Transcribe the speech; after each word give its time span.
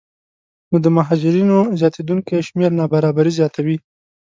نو 0.69 0.77
د 0.85 0.87
مهاجرینو 0.97 1.57
زیاتېدونکی 1.79 2.45
شمېر 2.47 2.71
نابرابري 2.79 3.31
زیاتوي 3.39 3.77